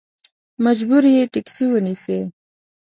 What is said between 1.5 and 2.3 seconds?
ونیسې.